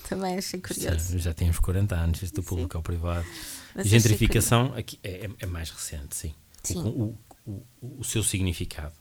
Também 0.08 0.36
achei 0.38 0.60
curioso. 0.60 0.98
Sim, 1.12 1.18
já 1.18 1.32
tem 1.34 1.48
uns 1.50 1.58
40 1.58 1.94
anos, 1.94 2.22
este 2.22 2.34
do 2.34 2.42
Sim. 2.42 2.48
público 2.48 2.76
ao 2.76 2.82
privado. 2.82 3.26
Mas 3.74 3.86
Gentrificação 3.88 4.74
aqui 4.74 4.98
é, 5.02 5.26
é- 5.26 5.30
é 5.40 5.46
mais 5.46 5.70
recente, 5.70 6.14
sim. 6.16 6.34
Sim. 6.62 6.78
O, 6.82 6.88
o, 6.88 7.18
o, 7.46 7.62
o 8.00 8.04
seu 8.04 8.22
significado. 8.22 8.94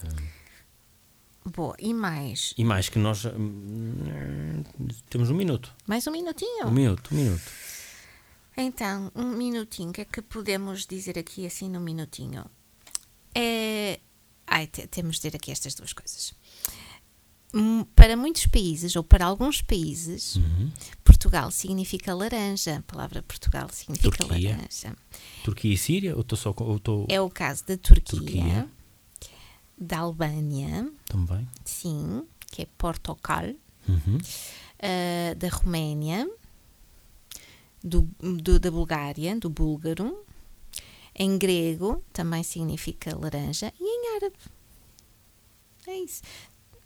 curioso. 0.00 0.34
Boa, 1.46 1.76
e 1.78 1.92
mais? 1.92 2.54
E 2.56 2.64
mais 2.64 2.88
que 2.88 2.98
nós 2.98 3.24
hum, 3.26 4.62
temos 5.10 5.28
um 5.30 5.34
minuto. 5.34 5.74
Mais 5.86 6.06
um 6.06 6.10
minutinho? 6.10 6.66
Um 6.66 6.70
minuto, 6.70 7.12
um 7.12 7.18
minuto. 7.18 7.42
Então, 8.56 9.12
um 9.14 9.28
minutinho. 9.30 9.90
O 9.90 9.92
que 9.92 10.00
é 10.00 10.04
que 10.06 10.22
podemos 10.22 10.86
dizer 10.86 11.18
aqui 11.18 11.44
assim 11.46 11.68
num 11.68 11.80
minutinho? 11.80 12.46
É... 13.34 14.00
Ai, 14.46 14.66
te- 14.68 14.86
temos 14.86 15.16
de 15.16 15.22
dizer 15.22 15.36
aqui 15.36 15.50
estas 15.50 15.74
duas 15.74 15.92
coisas. 15.92 16.32
Hum, 17.52 17.84
Para 17.94 18.16
muitos 18.16 18.46
países, 18.46 18.96
ou 18.96 19.04
para 19.04 19.26
alguns 19.26 19.60
países, 19.60 20.36
Uhum. 20.36 20.72
Portugal 21.24 21.50
significa 21.50 22.14
laranja. 22.14 22.76
A 22.78 22.82
palavra 22.82 23.22
Portugal 23.22 23.68
significa 23.72 24.14
Turquia. 24.26 24.50
laranja. 24.56 24.94
Turquia 25.42 25.72
e 25.72 25.78
Síria? 25.78 26.14
Ou 26.14 26.20
estou 26.20 26.36
só. 26.36 26.54
Ou 26.58 26.76
estou 26.76 27.06
É 27.08 27.18
o 27.18 27.30
caso 27.30 27.64
da 27.66 27.78
Turquia, 27.78 28.04
Turquia. 28.20 28.68
da 29.78 29.98
Albânia, 30.00 30.92
também? 31.06 31.48
sim, 31.64 32.26
que 32.52 32.60
é 32.62 32.66
Portocal, 32.76 33.54
Uhum. 33.88 34.18
ah, 34.80 35.34
da 35.34 35.48
Roménia, 35.48 36.28
do, 37.82 38.02
do- 38.20 38.60
da 38.60 38.70
Bulgária, 38.70 39.34
do 39.40 39.48
búlgaro. 39.48 40.22
Em 41.16 41.38
grego 41.38 42.04
também 42.12 42.42
significa 42.42 43.16
laranja. 43.16 43.72
E 43.80 43.84
em 43.84 44.16
árabe. 44.16 44.36
É 45.86 45.96
isso. 46.00 46.22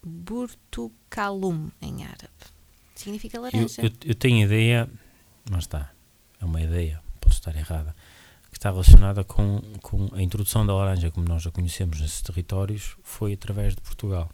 Burtukalum 0.05 1.71
em 1.83 2.05
árabe. 2.05 2.29
Significa 2.99 3.37
Eu, 3.37 3.43
laranja. 3.43 3.81
eu, 3.81 3.91
eu 4.05 4.15
tenho 4.15 4.45
ideia, 4.45 4.91
mas 5.49 5.65
está, 5.65 5.93
é 6.41 6.45
uma 6.45 6.61
ideia, 6.61 7.01
pode 7.21 7.37
estar 7.37 7.55
errada, 7.55 7.95
que 8.51 8.59
está 8.59 8.71
relacionada 8.71 9.23
com, 9.23 9.61
com 9.81 10.09
a 10.13 10.21
introdução 10.21 10.67
da 10.67 10.75
laranja, 10.75 11.09
como 11.13 11.29
nós 11.29 11.47
a 11.47 11.51
conhecemos 11.53 12.01
nesses 12.01 12.21
territórios, 12.23 12.97
foi 13.05 13.35
através 13.35 13.77
de 13.77 13.81
Portugal. 13.83 14.29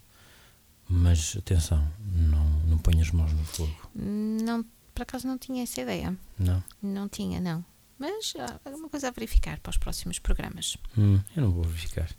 Mas 0.88 1.36
atenção, 1.36 1.86
não, 2.00 2.44
não 2.66 2.78
ponha 2.78 3.02
as 3.02 3.10
mãos 3.10 3.32
no 3.32 3.44
fogo. 3.44 3.90
Não, 3.94 4.64
por 4.94 5.02
acaso 5.02 5.26
não 5.26 5.36
tinha 5.36 5.62
essa 5.62 5.82
ideia. 5.82 6.16
Não, 6.38 6.64
Não 6.82 7.06
tinha, 7.08 7.40
não. 7.40 7.62
Mas 7.98 8.32
ah, 8.38 8.60
é 8.64 8.70
uma 8.70 8.88
coisa 8.88 9.08
a 9.08 9.10
verificar 9.10 9.58
para 9.60 9.70
os 9.70 9.76
próximos 9.76 10.18
programas. 10.18 10.76
Hum, 10.96 11.20
eu 11.36 11.42
não 11.42 11.52
vou 11.52 11.64
verificar. 11.64 12.10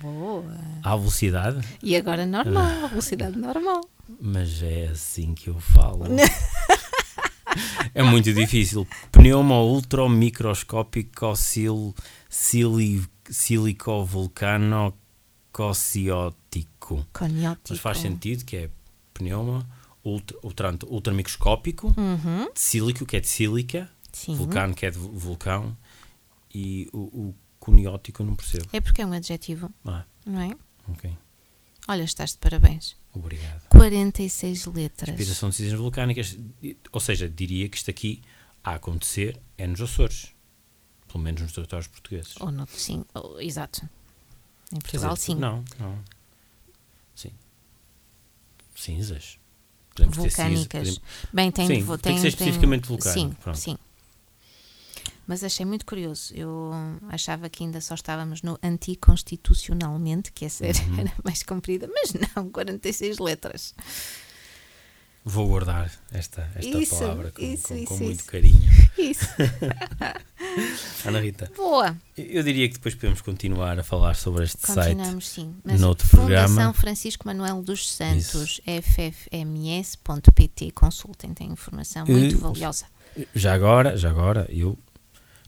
Boa! 0.00 0.58
À 0.82 0.96
velocidade? 0.96 1.60
E 1.82 1.94
agora 1.94 2.24
normal, 2.24 2.84
a 2.84 2.86
velocidade 2.86 3.36
normal. 3.36 3.82
Mas 4.20 4.62
é 4.62 4.88
assim 4.88 5.34
que 5.34 5.48
eu 5.48 5.60
falo. 5.60 6.06
é 7.94 8.02
muito 8.02 8.32
difícil. 8.32 8.86
Pneumo 9.12 9.54
ultramicroscópico 9.72 11.34
sil, 11.38 11.94
sili, 12.28 13.02
silicovulcano 13.30 14.94
cociótico. 15.52 17.06
Coniótico. 17.12 17.68
Mas 17.70 17.78
faz 17.80 17.98
sentido 17.98 18.44
que 18.44 18.56
é 18.56 18.70
pneuma 19.12 19.66
ultra, 20.04 20.36
ultra, 20.42 20.78
ultramicroscópico, 20.86 21.94
Uhum, 21.96 22.50
de 22.52 22.60
sílico, 22.60 23.06
que 23.06 23.16
é 23.16 23.20
de 23.20 23.28
sílica, 23.28 23.88
sim. 24.12 24.34
vulcano, 24.34 24.74
que 24.74 24.84
é 24.86 24.90
de 24.90 24.98
vu- 24.98 25.12
vulcão, 25.12 25.76
e 26.54 26.88
o, 26.92 26.98
o 26.98 27.34
coniótico 27.58 28.22
não 28.24 28.34
percebo. 28.34 28.66
É 28.72 28.80
porque 28.80 29.00
é 29.02 29.06
um 29.06 29.12
adjetivo, 29.12 29.70
Ah, 29.84 30.04
não 30.26 30.40
é? 30.40 30.50
ok. 30.88 31.16
Olha, 31.86 32.02
estás 32.02 32.32
de 32.32 32.38
parabéns. 32.38 32.96
Obrigado. 33.12 33.68
46 33.68 34.66
letras. 34.66 35.10
Inspiração 35.10 35.50
de 35.50 35.56
cinzas 35.56 35.78
vulcânicas. 35.78 36.36
Ou 36.90 37.00
seja, 37.00 37.28
diria 37.28 37.68
que 37.68 37.76
isto 37.76 37.90
aqui 37.90 38.22
a 38.62 38.74
acontecer 38.74 39.38
é 39.58 39.66
nos 39.66 39.80
Açores. 39.80 40.32
Pelo 41.06 41.22
menos 41.22 41.42
nos 41.42 41.52
territórios 41.52 41.86
portugueses. 41.86 42.34
Ou 42.40 42.50
no, 42.50 42.66
sim, 42.66 43.04
ou- 43.14 43.40
exato. 43.40 43.88
Em 44.72 44.78
Portugal, 44.80 45.14
dizer, 45.14 45.26
sim. 45.26 45.34
Não, 45.36 45.62
não. 45.78 45.98
Sim. 47.14 47.30
Cinzas. 48.74 49.38
Podemos 49.94 50.16
ter 50.16 50.22
cinza- 50.30 50.36
Vulcânicas. 50.42 50.98
podemos- 50.98 51.00
Bem, 51.32 51.50
tem, 51.52 51.66
Sim, 51.68 51.82
vo- 51.84 51.98
tem 51.98 52.14
que 52.16 52.20
ser 52.22 52.28
especificamente 52.28 52.82
Sim, 52.86 52.88
vulcânico, 52.88 53.34
pronto. 53.42 53.58
sim. 53.58 53.78
Mas 55.26 55.42
achei 55.42 55.64
muito 55.64 55.86
curioso. 55.86 56.32
Eu 56.34 56.70
achava 57.08 57.48
que 57.48 57.64
ainda 57.64 57.80
só 57.80 57.94
estávamos 57.94 58.42
no 58.42 58.58
anticonstitucionalmente, 58.62 60.30
que 60.32 60.44
essa 60.44 60.66
era, 60.66 60.78
Uhum. 60.82 61.00
era 61.00 61.12
mais 61.24 61.42
comprida, 61.42 61.88
mas 61.92 62.12
não, 62.36 62.50
46 62.50 63.18
letras. 63.18 63.74
Vou 65.26 65.46
guardar 65.48 65.90
esta, 66.12 66.46
esta 66.54 66.78
Isso, 66.78 66.98
palavra 66.98 67.30
com, 67.32 67.40
isso, 67.42 67.68
com- 67.68 67.74
com 67.86 67.94
isso, 67.94 68.04
muito 68.04 68.24
carinho. 68.26 68.60
Isso. 68.98 69.26
Ana 71.08 71.18
Rita, 71.20 71.50
Boa. 71.56 71.96
eu- 72.14 72.42
diria 72.42 72.68
que 72.68 72.74
depois 72.74 72.94
podemos 72.94 73.22
continuar 73.22 73.78
a 73.78 73.82
falar 73.82 74.16
sobre 74.16 74.44
este 74.44 74.60
site. 74.66 74.90
Continuamos, 74.96 75.26
sim. 75.28 75.54
Mas 75.64 75.80
noutro 75.80 76.06
Fundação 76.06 76.46
programa. 76.54 76.74
Francisco 76.74 77.26
Manuel 77.26 77.62
dos 77.62 77.90
Santos, 77.90 78.60
ffms.pt. 79.32 80.70
Consultem, 80.72 81.32
tem 81.32 81.50
informação 81.50 82.04
muito 82.06 82.36
valiosa. 82.38 82.84
Já 83.34 83.54
agora, 83.54 83.96
já 83.96 84.10
agora, 84.10 84.46
eu 84.50 84.76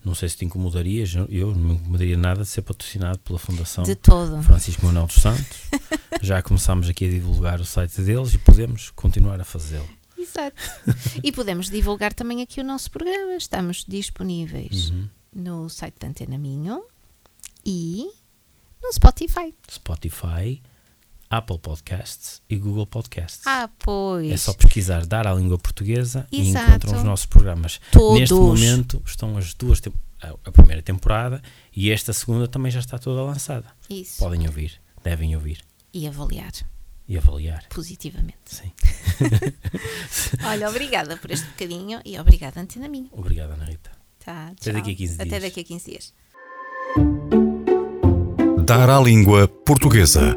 não 0.07 0.15
sei 0.15 0.29
se 0.29 0.37
te 0.37 0.45
incomodarias, 0.45 1.15
eu- 1.29 1.53
não 1.55 1.61
me 1.61 1.75
incomodaria 1.75 2.17
nada 2.17 2.43
de 2.43 2.49
ser 2.49 2.63
patrocinado 2.63 3.19
pela 3.19 3.39
Fundação 3.39 3.83
De 3.85 3.95
todo. 3.97 4.41
Francisco 4.43 4.87
Manuel 4.87 5.07
dos 5.07 5.17
Santos. 5.17 5.59
Já 6.23 6.41
começámos 6.43 6.89
aqui 6.89 7.05
a 7.07 7.11
divulgar 7.11 7.61
o 7.61 7.65
site 7.65 8.01
deles 8.01 8.33
e 8.33 8.39
podemos 8.39 8.91
continuar 8.91 9.41
a 9.41 9.45
fazê-lo. 9.45 9.89
Exato. 10.17 10.57
e 11.23 11.31
podemos 11.33 11.69
divulgar 11.71 12.13
também 12.15 12.41
aqui 12.43 12.61
o 12.61 12.65
nosso 12.65 12.91
programa. 12.91 13.35
Estamos 13.37 13.85
disponíveis 13.87 14.91
Uhum. 14.91 15.09
no 15.35 15.69
site 15.69 15.97
da 16.01 16.09
Antena 16.09 16.39
Minho 16.39 16.83
e 17.65 18.09
no 18.83 18.93
Spotify. 18.93 19.55
Spotify, 19.71 20.63
Apple 21.29 21.59
Podcasts 21.59 22.41
e 22.49 22.57
Google 22.57 22.87
Podcasts. 22.87 23.43
Ah, 23.47 23.69
pois. 23.79 24.31
É 24.31 24.37
só 24.37 24.53
pesquisar 24.55 25.05
Dar 25.07 25.27
à 25.27 25.35
Língua 25.35 25.59
Portuguesa 25.59 26.27
e 26.31 26.49
Exato. 26.51 26.69
encontram 26.71 26.97
os 26.99 27.03
nossos 27.05 27.27
programas. 27.27 27.81
Todos. 27.91 28.19
Neste 28.21 28.35
momento 28.35 29.03
estão 29.05 29.37
as 29.37 29.53
duas, 29.55 29.81
a 30.45 30.53
primeira 30.53 30.83
temporada 30.83 31.43
e 31.75 31.91
esta 31.91 32.13
segunda 32.13 32.47
também 32.47 32.71
já 32.71 32.81
está 32.81 32.99
toda 32.99 33.23
lançada. 33.23 33.67
Isso. 33.91 34.19
Podem 34.19 34.47
ouvir, 34.47 34.81
devem 35.03 35.35
ouvir. 35.35 35.61
E 35.93 36.07
avaliar. 36.07 36.53
E 37.09 37.17
avaliar. 37.17 37.65
positivamente. 37.71 38.37
Sim. 38.47 38.73
Olha, 40.45 40.69
obrigada 40.69 41.17
por 41.17 41.31
este 41.31 41.47
bocadinho 41.47 42.01
e 42.05 42.19
obrigada, 42.19 42.61
Antena 42.61 42.89
Minha. 42.89 43.09
Obrigado, 43.13 43.53
Ana 43.53 43.65
Rita. 43.65 43.91
Tá, 44.25 44.49
Até 44.49 44.73
daqui 44.73 44.91
a 44.91 44.95
15 44.95 45.15
Até 45.15 45.25
dias. 45.25 45.43
daqui 45.43 45.61
a 45.61 45.65
15 45.65 45.91
dias. 45.91 46.15
Dar 48.65 48.91
à 48.91 48.99
língua 49.01 49.47
portuguesa. 49.47 50.37